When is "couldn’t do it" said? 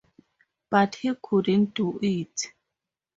1.21-2.45